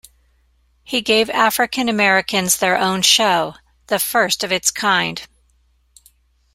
[0.83, 5.21] He gave African Americans their own show, the first of its kind.